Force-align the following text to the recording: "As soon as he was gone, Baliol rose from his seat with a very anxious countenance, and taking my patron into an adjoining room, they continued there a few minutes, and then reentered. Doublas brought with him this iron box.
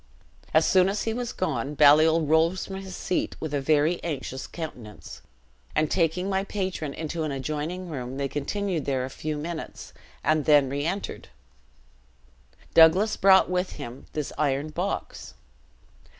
"As 0.51 0.65
soon 0.65 0.89
as 0.89 1.03
he 1.03 1.13
was 1.13 1.31
gone, 1.31 1.75
Baliol 1.75 2.25
rose 2.25 2.65
from 2.65 2.77
his 2.77 2.95
seat 2.95 3.35
with 3.39 3.53
a 3.53 3.61
very 3.61 4.03
anxious 4.03 4.47
countenance, 4.47 5.21
and 5.75 5.91
taking 5.91 6.27
my 6.27 6.43
patron 6.43 6.91
into 6.95 7.21
an 7.21 7.31
adjoining 7.31 7.87
room, 7.87 8.17
they 8.17 8.27
continued 8.27 8.85
there 8.85 9.05
a 9.05 9.11
few 9.11 9.37
minutes, 9.37 9.93
and 10.23 10.45
then 10.45 10.71
reentered. 10.71 11.27
Doublas 12.73 13.15
brought 13.15 13.47
with 13.47 13.73
him 13.73 14.07
this 14.13 14.33
iron 14.39 14.69
box. 14.69 15.35